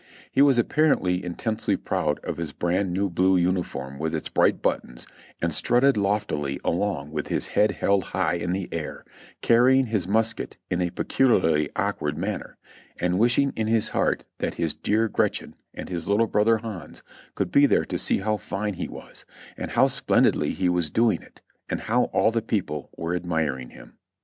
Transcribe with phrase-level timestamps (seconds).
[0.31, 5.05] He was apparently intensely proud of his brand new blue uniform with its bright buttons,
[5.43, 9.05] and strutted loftily along with his head held high in the air,
[9.41, 12.57] carrying his musket in a peculiarly awkward manner,
[12.99, 17.03] and wishing in his heart that his dear Gretchen and his little brother Hans
[17.35, 19.23] could be there to see how fine he was,
[19.55, 23.69] and how splendidly he was doing it, and how all the people were ad miring
[23.69, 23.99] him.